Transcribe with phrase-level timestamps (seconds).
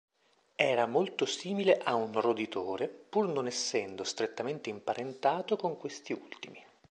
[0.55, 6.63] Era molto simile a un roditore pur non essendo strettamente imparentato con questi ultimi.